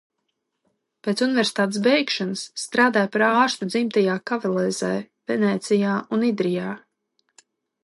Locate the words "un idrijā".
6.19-6.75